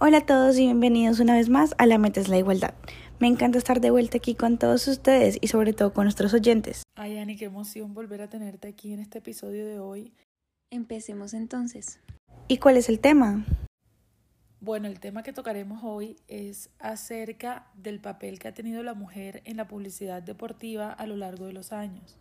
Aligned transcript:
Hola 0.00 0.18
a 0.18 0.26
todos 0.26 0.56
y 0.58 0.66
bienvenidos 0.66 1.18
una 1.18 1.34
vez 1.34 1.48
más 1.48 1.74
a 1.76 1.84
La 1.84 1.98
Meta 1.98 2.20
es 2.20 2.28
la 2.28 2.38
Igualdad. 2.38 2.72
Me 3.18 3.26
encanta 3.26 3.58
estar 3.58 3.80
de 3.80 3.90
vuelta 3.90 4.18
aquí 4.18 4.36
con 4.36 4.56
todos 4.56 4.86
ustedes 4.86 5.38
y 5.40 5.48
sobre 5.48 5.72
todo 5.72 5.92
con 5.92 6.04
nuestros 6.04 6.32
oyentes. 6.34 6.84
Ay, 6.94 7.18
Ani, 7.18 7.34
qué 7.34 7.46
emoción 7.46 7.94
volver 7.94 8.22
a 8.22 8.28
tenerte 8.28 8.68
aquí 8.68 8.92
en 8.92 9.00
este 9.00 9.18
episodio 9.18 9.66
de 9.66 9.80
hoy. 9.80 10.12
Empecemos 10.70 11.34
entonces. 11.34 11.98
¿Y 12.46 12.58
cuál 12.58 12.76
es 12.76 12.88
el 12.88 13.00
tema? 13.00 13.44
Bueno, 14.60 14.86
el 14.86 15.00
tema 15.00 15.24
que 15.24 15.32
tocaremos 15.32 15.82
hoy 15.82 16.14
es 16.28 16.70
acerca 16.78 17.66
del 17.74 17.98
papel 17.98 18.38
que 18.38 18.46
ha 18.46 18.54
tenido 18.54 18.84
la 18.84 18.94
mujer 18.94 19.42
en 19.46 19.56
la 19.56 19.66
publicidad 19.66 20.22
deportiva 20.22 20.92
a 20.92 21.08
lo 21.08 21.16
largo 21.16 21.46
de 21.46 21.54
los 21.54 21.72
años. 21.72 22.16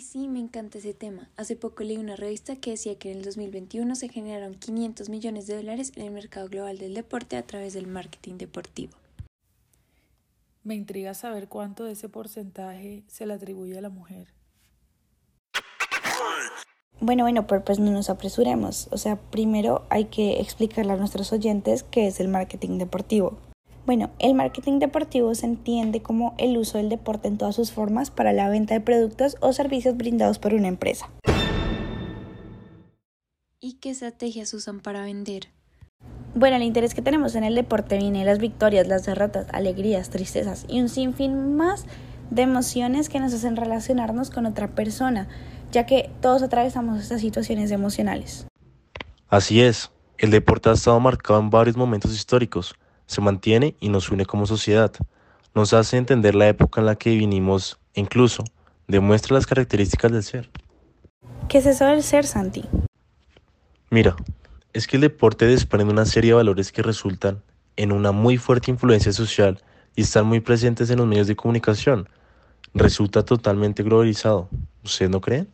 Ay, 0.00 0.06
sí, 0.06 0.28
me 0.28 0.38
encanta 0.38 0.78
ese 0.78 0.94
tema. 0.94 1.28
Hace 1.36 1.56
poco 1.56 1.82
leí 1.84 1.98
una 1.98 2.16
revista 2.16 2.56
que 2.56 2.70
decía 2.70 2.98
que 2.98 3.12
en 3.12 3.18
el 3.18 3.22
2021 3.22 3.94
se 3.94 4.08
generaron 4.08 4.54
500 4.54 5.10
millones 5.10 5.46
de 5.46 5.56
dólares 5.56 5.92
en 5.94 6.04
el 6.04 6.10
mercado 6.10 6.48
global 6.48 6.78
del 6.78 6.94
deporte 6.94 7.36
a 7.36 7.42
través 7.42 7.74
del 7.74 7.86
marketing 7.86 8.38
deportivo. 8.38 8.94
Me 10.64 10.74
intriga 10.74 11.12
saber 11.12 11.48
cuánto 11.48 11.84
de 11.84 11.92
ese 11.92 12.08
porcentaje 12.08 13.02
se 13.08 13.26
le 13.26 13.34
atribuye 13.34 13.76
a 13.76 13.82
la 13.82 13.90
mujer. 13.90 14.32
Bueno, 16.98 17.24
bueno, 17.24 17.46
pero 17.46 17.62
pues 17.62 17.78
no 17.78 17.90
nos 17.90 18.08
apresuremos. 18.08 18.88
O 18.92 18.96
sea, 18.96 19.16
primero 19.16 19.84
hay 19.90 20.06
que 20.06 20.40
explicarle 20.40 20.94
a 20.94 20.96
nuestros 20.96 21.30
oyentes 21.30 21.82
qué 21.82 22.06
es 22.06 22.20
el 22.20 22.28
marketing 22.28 22.78
deportivo. 22.78 23.38
Bueno, 23.90 24.10
el 24.20 24.34
marketing 24.34 24.78
deportivo 24.78 25.34
se 25.34 25.46
entiende 25.46 26.00
como 26.00 26.36
el 26.38 26.56
uso 26.56 26.78
del 26.78 26.88
deporte 26.88 27.26
en 27.26 27.36
todas 27.38 27.56
sus 27.56 27.72
formas 27.72 28.12
para 28.12 28.32
la 28.32 28.48
venta 28.48 28.72
de 28.72 28.80
productos 28.80 29.36
o 29.40 29.52
servicios 29.52 29.96
brindados 29.96 30.38
por 30.38 30.54
una 30.54 30.68
empresa. 30.68 31.10
¿Y 33.58 33.78
qué 33.80 33.90
estrategias 33.90 34.54
usan 34.54 34.78
para 34.78 35.02
vender? 35.02 35.48
Bueno, 36.36 36.54
el 36.54 36.62
interés 36.62 36.94
que 36.94 37.02
tenemos 37.02 37.34
en 37.34 37.42
el 37.42 37.56
deporte 37.56 37.98
viene 37.98 38.20
de 38.20 38.26
las 38.26 38.38
victorias, 38.38 38.86
las 38.86 39.06
derrotas, 39.06 39.48
alegrías, 39.50 40.08
tristezas 40.08 40.66
y 40.68 40.80
un 40.80 40.88
sinfín 40.88 41.56
más 41.56 41.84
de 42.30 42.42
emociones 42.42 43.08
que 43.08 43.18
nos 43.18 43.34
hacen 43.34 43.56
relacionarnos 43.56 44.30
con 44.30 44.46
otra 44.46 44.68
persona, 44.68 45.26
ya 45.72 45.84
que 45.84 46.12
todos 46.20 46.44
atravesamos 46.44 47.00
estas 47.00 47.22
situaciones 47.22 47.72
emocionales. 47.72 48.46
Así 49.28 49.60
es, 49.60 49.90
el 50.16 50.30
deporte 50.30 50.68
ha 50.68 50.74
estado 50.74 51.00
marcado 51.00 51.40
en 51.40 51.50
varios 51.50 51.76
momentos 51.76 52.12
históricos, 52.14 52.76
se 53.10 53.20
mantiene 53.20 53.74
y 53.80 53.88
nos 53.88 54.12
une 54.12 54.24
como 54.24 54.46
sociedad. 54.46 54.92
Nos 55.52 55.72
hace 55.72 55.96
entender 55.96 56.36
la 56.36 56.46
época 56.46 56.80
en 56.80 56.86
la 56.86 56.94
que 56.94 57.10
vinimos 57.16 57.80
e 57.92 58.00
incluso 58.00 58.44
demuestra 58.86 59.34
las 59.34 59.48
características 59.48 60.12
del 60.12 60.22
ser. 60.22 60.48
¿Qué 61.48 61.58
es 61.58 61.66
eso 61.66 61.86
del 61.86 62.04
ser, 62.04 62.24
Santi? 62.24 62.64
Mira, 63.90 64.14
es 64.72 64.86
que 64.86 64.96
el 64.96 65.00
deporte 65.00 65.46
desprende 65.46 65.92
una 65.92 66.06
serie 66.06 66.30
de 66.30 66.36
valores 66.36 66.70
que 66.70 66.82
resultan 66.82 67.42
en 67.74 67.90
una 67.90 68.12
muy 68.12 68.36
fuerte 68.36 68.70
influencia 68.70 69.12
social 69.12 69.60
y 69.96 70.02
están 70.02 70.26
muy 70.26 70.38
presentes 70.38 70.88
en 70.90 70.98
los 70.98 71.08
medios 71.08 71.26
de 71.26 71.34
comunicación. 71.34 72.08
Resulta 72.74 73.24
totalmente 73.24 73.82
globalizado. 73.82 74.48
¿Ustedes 74.84 75.10
no 75.10 75.20
creen? 75.20 75.48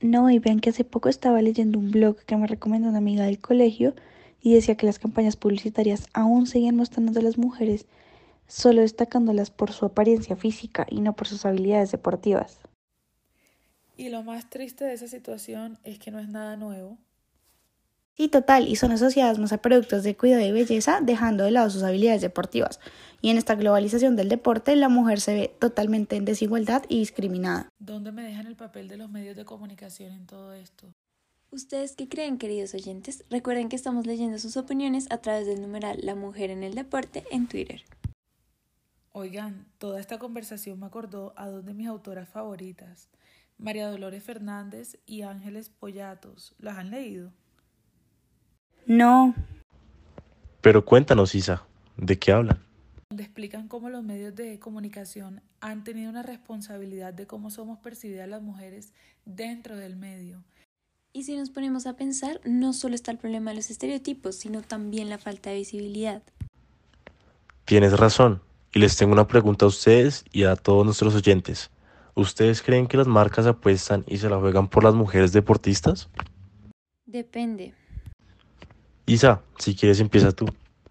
No, 0.00 0.28
y 0.30 0.40
vean 0.40 0.58
que 0.58 0.70
hace 0.70 0.82
poco 0.82 1.08
estaba 1.08 1.40
leyendo 1.42 1.78
un 1.78 1.92
blog 1.92 2.16
que 2.26 2.36
me 2.36 2.48
recomendó 2.48 2.88
una 2.88 2.98
amiga 2.98 3.24
del 3.26 3.38
colegio 3.38 3.94
y 4.42 4.54
decía 4.54 4.76
que 4.76 4.86
las 4.86 4.98
campañas 4.98 5.36
publicitarias 5.36 6.06
aún 6.12 6.46
seguían 6.46 6.76
mostrando 6.76 7.20
a 7.20 7.22
las 7.22 7.38
mujeres 7.38 7.86
solo 8.46 8.80
destacándolas 8.80 9.50
por 9.50 9.72
su 9.72 9.86
apariencia 9.86 10.36
física 10.36 10.86
y 10.90 11.00
no 11.00 11.14
por 11.14 11.28
sus 11.28 11.44
habilidades 11.44 11.92
deportivas. 11.92 12.58
Y 13.96 14.08
lo 14.08 14.22
más 14.22 14.48
triste 14.48 14.84
de 14.84 14.94
esa 14.94 15.08
situación 15.08 15.78
es 15.84 15.98
que 15.98 16.10
no 16.10 16.18
es 16.18 16.28
nada 16.28 16.56
nuevo. 16.56 16.98
Sí, 18.16 18.28
total, 18.28 18.68
y 18.68 18.76
son 18.76 18.92
asociadas 18.92 19.38
más 19.38 19.52
a 19.52 19.62
productos 19.62 20.02
de 20.02 20.16
cuidado 20.16 20.44
y 20.44 20.52
belleza, 20.52 21.00
dejando 21.00 21.44
de 21.44 21.52
lado 21.52 21.70
sus 21.70 21.82
habilidades 21.82 22.20
deportivas. 22.20 22.80
Y 23.22 23.30
en 23.30 23.38
esta 23.38 23.54
globalización 23.54 24.16
del 24.16 24.28
deporte, 24.28 24.74
la 24.76 24.88
mujer 24.88 25.20
se 25.20 25.34
ve 25.34 25.56
totalmente 25.58 26.16
en 26.16 26.24
desigualdad 26.24 26.82
y 26.88 26.98
discriminada. 26.98 27.68
¿Dónde 27.78 28.12
me 28.12 28.22
dejan 28.22 28.46
el 28.46 28.56
papel 28.56 28.88
de 28.88 28.96
los 28.96 29.10
medios 29.10 29.36
de 29.36 29.44
comunicación 29.44 30.12
en 30.12 30.26
todo 30.26 30.52
esto? 30.52 30.92
¿Ustedes 31.52 31.96
qué 31.96 32.08
creen, 32.08 32.38
queridos 32.38 32.74
oyentes? 32.74 33.24
Recuerden 33.28 33.68
que 33.68 33.74
estamos 33.74 34.06
leyendo 34.06 34.38
sus 34.38 34.56
opiniones 34.56 35.10
a 35.10 35.18
través 35.18 35.48
del 35.48 35.60
numeral 35.60 35.98
La 36.00 36.14
Mujer 36.14 36.48
en 36.50 36.62
el 36.62 36.76
Deporte 36.76 37.24
en 37.32 37.48
Twitter. 37.48 37.82
Oigan, 39.10 39.66
toda 39.78 39.98
esta 39.98 40.20
conversación 40.20 40.78
me 40.78 40.86
acordó 40.86 41.34
a 41.36 41.48
dos 41.48 41.66
de 41.66 41.74
mis 41.74 41.88
autoras 41.88 42.28
favoritas, 42.28 43.08
María 43.58 43.88
Dolores 43.88 44.22
Fernández 44.22 45.00
y 45.06 45.22
Ángeles 45.22 45.70
Pollatos. 45.70 46.54
¿Las 46.60 46.78
han 46.78 46.92
leído? 46.92 47.32
No. 48.86 49.34
Pero 50.60 50.84
cuéntanos, 50.84 51.34
Isa, 51.34 51.66
¿de 51.96 52.16
qué 52.16 52.30
hablan? 52.30 52.64
Donde 53.10 53.24
explican 53.24 53.66
cómo 53.66 53.90
los 53.90 54.04
medios 54.04 54.36
de 54.36 54.60
comunicación 54.60 55.42
han 55.58 55.82
tenido 55.82 56.10
una 56.10 56.22
responsabilidad 56.22 57.12
de 57.12 57.26
cómo 57.26 57.50
somos 57.50 57.80
percibidas 57.80 58.28
las 58.28 58.40
mujeres 58.40 58.92
dentro 59.24 59.76
del 59.76 59.96
medio 59.96 60.44
y 61.12 61.24
si 61.24 61.36
nos 61.36 61.50
ponemos 61.50 61.86
a 61.86 61.96
pensar, 61.96 62.40
no 62.44 62.72
solo 62.72 62.94
está 62.94 63.10
el 63.10 63.18
problema 63.18 63.50
de 63.50 63.56
los 63.56 63.70
estereotipos, 63.70 64.36
sino 64.36 64.62
también 64.62 65.08
la 65.08 65.18
falta 65.18 65.50
de 65.50 65.56
visibilidad. 65.56 66.22
Tienes 67.64 67.98
razón, 67.98 68.42
y 68.72 68.78
les 68.78 68.96
tengo 68.96 69.12
una 69.12 69.26
pregunta 69.26 69.64
a 69.64 69.68
ustedes 69.68 70.24
y 70.32 70.44
a 70.44 70.56
todos 70.56 70.84
nuestros 70.84 71.14
oyentes. 71.14 71.70
¿Ustedes 72.14 72.62
creen 72.62 72.86
que 72.86 72.96
las 72.96 73.06
marcas 73.06 73.46
apuestan 73.46 74.04
y 74.06 74.18
se 74.18 74.28
la 74.28 74.38
juegan 74.38 74.68
por 74.68 74.84
las 74.84 74.94
mujeres 74.94 75.32
deportistas? 75.32 76.08
Depende. 77.06 77.74
Isa, 79.06 79.42
si 79.58 79.74
quieres 79.74 80.00
empieza 80.00 80.32
tú. 80.32 80.46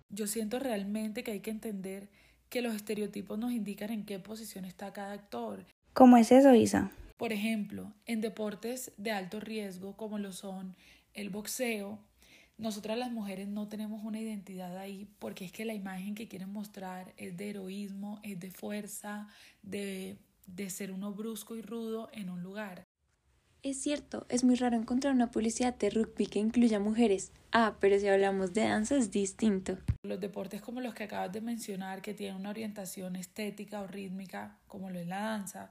Yo 0.09 0.27
siento 0.27 0.59
realmente 0.59 1.23
que 1.23 1.31
hay 1.31 1.39
que 1.39 1.51
entender 1.51 2.09
que 2.49 2.61
los 2.61 2.73
estereotipos 2.73 3.37
nos 3.37 3.51
indican 3.51 3.91
en 3.91 4.05
qué 4.05 4.19
posición 4.19 4.65
está 4.65 4.91
cada 4.91 5.13
actor. 5.13 5.65
¿Cómo 5.93 6.17
es 6.17 6.31
eso, 6.31 6.53
Isa? 6.53 6.91
Por 7.19 7.33
ejemplo, 7.33 7.93
en 8.05 8.21
deportes 8.21 8.93
de 8.95 9.11
alto 9.11 9.41
riesgo 9.41 9.97
como 9.97 10.17
lo 10.19 10.31
son 10.31 10.77
el 11.13 11.29
boxeo, 11.29 11.99
nosotras 12.57 12.97
las 12.97 13.11
mujeres 13.11 13.49
no 13.49 13.67
tenemos 13.67 14.05
una 14.05 14.21
identidad 14.21 14.77
ahí 14.77 15.05
porque 15.19 15.43
es 15.43 15.51
que 15.51 15.65
la 15.65 15.73
imagen 15.73 16.15
que 16.15 16.29
quieren 16.29 16.53
mostrar 16.53 17.13
es 17.17 17.35
de 17.35 17.49
heroísmo, 17.49 18.21
es 18.23 18.39
de 18.39 18.51
fuerza, 18.51 19.27
de, 19.63 20.15
de 20.47 20.69
ser 20.69 20.93
uno 20.93 21.11
brusco 21.11 21.57
y 21.57 21.61
rudo 21.61 22.09
en 22.13 22.29
un 22.29 22.41
lugar. 22.41 22.85
Es 23.63 23.81
cierto, 23.81 24.25
es 24.29 24.45
muy 24.45 24.55
raro 24.55 24.77
encontrar 24.77 25.13
una 25.13 25.29
publicidad 25.29 25.75
de 25.75 25.89
rugby 25.89 26.25
que 26.27 26.39
incluya 26.39 26.79
mujeres. 26.79 27.33
Ah, 27.51 27.75
pero 27.81 27.99
si 27.99 28.07
hablamos 28.07 28.53
de 28.53 28.61
danza 28.61 28.95
es 28.95 29.11
distinto. 29.11 29.77
Los 30.03 30.21
deportes 30.21 30.61
como 30.61 30.79
los 30.79 30.93
que 30.93 31.03
acabas 31.03 31.33
de 31.33 31.41
mencionar, 31.41 32.01
que 32.01 32.13
tienen 32.13 32.37
una 32.37 32.51
orientación 32.51 33.17
estética 33.17 33.81
o 33.81 33.87
rítmica, 33.87 34.57
como 34.67 34.89
lo 34.89 34.99
es 34.99 35.07
la 35.07 35.19
danza, 35.19 35.69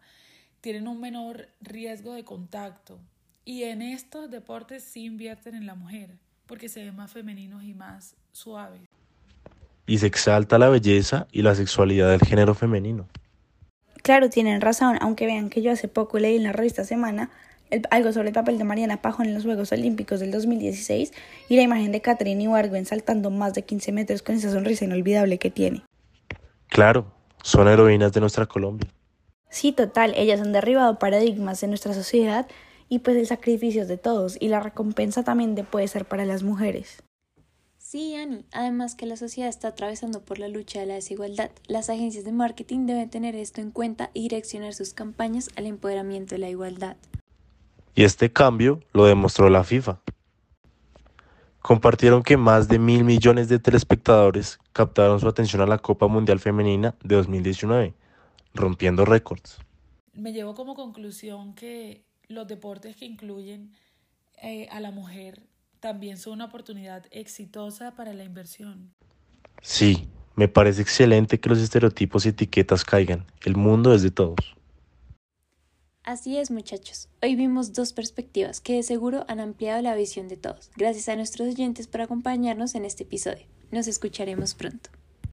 tienen 0.61 0.89
un 0.89 1.01
menor 1.01 1.49
riesgo 1.61 2.15
de 2.15 2.25
contacto. 2.25 2.99
Y 3.45 3.63
en 3.65 3.83
estos 3.83 4.31
deportes 4.31 4.83
sí 4.83 5.05
invierten 5.05 5.55
en 5.55 5.67
la 5.67 5.75
mujer, 5.75 6.11
porque 6.47 6.69
se 6.69 6.85
ven 6.85 6.97
más 6.97 7.13
femeninos 7.13 7.65
y 7.65 7.75
más 7.75 8.15
suaves. 8.33 8.83
Y 9.87 9.99
se 9.99 10.07
exalta 10.07 10.59
la 10.59 10.69
belleza 10.69 11.27
y 11.33 11.43
la 11.43 11.55
sexualidad 11.55 12.11
del 12.11 12.21
género 12.21 12.55
femenino. 12.55 13.09
Claro, 14.03 14.29
tienen 14.29 14.61
razón, 14.61 14.99
aunque 15.01 15.27
vean 15.27 15.49
que 15.49 15.63
yo 15.63 15.73
hace 15.73 15.89
poco 15.89 16.19
leí 16.19 16.37
en 16.37 16.45
la 16.45 16.53
revista 16.53 16.85
Semana 16.85 17.31
algo 17.91 18.13
sobre 18.13 18.29
el 18.29 18.35
papel 18.35 18.59
de 18.59 18.65
Mariana 18.65 19.03
Pajón 19.03 19.27
en 19.27 19.35
los 19.35 19.45
Juegos 19.45 19.73
Olímpicos 19.73 20.21
del 20.21 20.31
2016 20.31 21.13
y 21.49 21.57
la 21.57 21.63
imagen 21.63 21.93
de 21.93 22.01
Catherine 22.01 22.43
Ibargüen 22.43 22.87
saltando 22.87 23.31
más 23.31 23.55
de 23.55 23.63
15 23.63 23.93
metros 23.93 24.23
con 24.23 24.37
esa 24.37 24.51
sonrisa 24.51 24.85
inolvidable 24.85 25.39
que 25.39 25.51
tiene. 25.51 25.83
Claro, 26.69 27.13
son 27.43 27.69
heroínas 27.69 28.13
de 28.13 28.21
nuestra 28.21 28.47
Colombia. 28.47 28.89
Sí, 29.50 29.72
total, 29.72 30.12
ellas 30.16 30.41
han 30.41 30.53
derribado 30.53 30.98
paradigmas 30.98 31.62
en 31.62 31.71
nuestra 31.71 31.95
sociedad 31.95 32.47
y 32.89 33.00
pues 33.00 33.16
el 33.16 33.27
sacrificio 33.27 33.83
es 33.83 33.89
de 33.89 33.97
todos 33.97 34.36
y 34.41 34.48
la 34.48 34.60
recompensa 34.60 35.22
también 35.22 35.54
puede 35.71 35.89
ser 35.89 36.04
para 36.04 36.24
las 36.24 36.42
mujeres. 36.42 37.03
Sí, 37.78 38.15
Ani, 38.16 38.45
además 38.53 38.95
que 38.95 39.06
la 39.06 39.16
sociedad 39.16 39.48
está 39.48 39.68
atravesando 39.68 40.22
por 40.22 40.39
la 40.39 40.48
lucha 40.48 40.80
de 40.80 40.86
la 40.86 40.95
desigualdad, 40.95 41.50
las 41.66 41.89
agencias 41.89 42.24
de 42.24 42.33
marketing 42.33 42.84
deben 42.84 43.09
tener 43.09 43.34
esto 43.34 43.62
en 43.62 43.71
cuenta 43.71 44.10
y 44.12 44.22
direccionar 44.22 44.74
sus 44.74 44.92
campañas 44.92 45.48
al 45.56 45.66
empoderamiento 45.66 46.34
de 46.34 46.41
la 46.41 46.51
igualdad. 46.51 46.97
Y 47.94 48.04
este 48.04 48.30
cambio 48.30 48.80
lo 48.92 49.06
demostró 49.06 49.48
la 49.48 49.65
FIFA. 49.65 50.01
Compartieron 51.60 52.22
que 52.22 52.36
más 52.36 52.68
de 52.68 52.78
mil 52.78 53.04
millones 53.04 53.48
de 53.48 53.59
telespectadores 53.59 54.59
captaron 54.74 55.18
su 55.18 55.27
atención 55.27 55.62
a 55.62 55.66
la 55.66 55.78
Copa 55.78 56.06
Mundial 56.06 56.41
Femenina 56.41 56.94
de 57.03 57.16
2019 57.16 57.94
rompiendo 58.59 59.05
récords. 59.05 59.59
Me 60.13 60.33
llevo 60.33 60.55
como 60.55 60.75
conclusión 60.75 61.55
que 61.55 62.05
los 62.28 62.47
deportes 62.47 62.97
que 62.97 63.07
incluyen 63.07 63.72
eh, 64.43 64.69
a 64.71 64.81
la 64.81 64.91
mujer 64.91 65.43
también 65.81 66.19
son 66.19 66.34
una 66.34 66.47
oportunidad 66.47 67.07
exitosa 67.10 67.95
para 67.95 68.13
la 68.13 68.25
inversión. 68.25 68.93
Sí, 69.63 70.09
me 70.34 70.49
parece 70.49 70.83
excelente 70.83 71.41
que 71.41 71.49
los 71.49 71.59
estereotipos 71.59 72.27
y 72.27 72.31
etiquetas 72.31 72.84
caigan. 72.84 73.25
El 73.45 73.57
mundo 73.57 73.95
es 73.95 74.03
de 74.03 74.10
todos. 74.10 74.57
Así 76.04 76.39
es, 76.39 76.51
muchachos. 76.51 77.09
Hoy 77.22 77.37
vimos 77.37 77.75
dos 77.75 77.93
perspectivas 77.93 78.61
que 78.61 78.77
de 78.77 78.83
seguro 78.83 79.25
han 79.28 79.41
ampliado 79.41 79.83
la 79.83 79.95
visión 79.95 80.27
de 80.28 80.37
todos. 80.37 80.71
Gracias 80.77 81.09
a 81.09 81.16
nuestros 81.16 81.49
oyentes 81.49 81.87
por 81.87 82.01
acompañarnos 82.01 82.75
en 82.75 82.84
este 82.84 83.03
episodio. 83.03 83.47
Nos 83.71 83.89
escucharemos 83.89 84.54
pronto. 84.54 84.91